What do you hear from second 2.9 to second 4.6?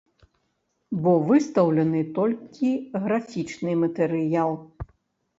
графічны матэрыял.